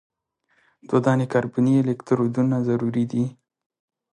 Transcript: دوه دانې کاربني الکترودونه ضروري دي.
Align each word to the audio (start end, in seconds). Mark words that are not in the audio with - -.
دوه 0.87 0.99
دانې 1.05 1.25
کاربني 1.33 1.73
الکترودونه 1.81 2.55
ضروري 2.67 3.03
دي. 3.11 3.25